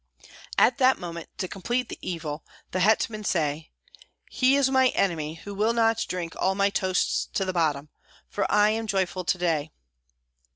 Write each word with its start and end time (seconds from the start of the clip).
At 0.57 0.79
that 0.79 0.97
moment, 0.97 1.29
to 1.37 1.47
complete 1.47 1.87
the 1.87 1.99
evil, 2.01 2.43
the 2.71 2.79
hetman 2.79 3.23
said, 3.23 3.67
"He 4.31 4.55
is 4.55 4.67
my 4.71 4.87
enemy 4.87 5.35
who 5.43 5.53
will 5.53 5.73
not 5.73 6.07
drink 6.09 6.35
all 6.37 6.55
my 6.55 6.71
toasts 6.71 7.27
to 7.33 7.45
the 7.45 7.53
bottom, 7.53 7.89
for 8.27 8.51
I 8.51 8.71
am 8.71 8.87
joyful 8.87 9.23
to 9.23 9.37
day." 9.37 9.69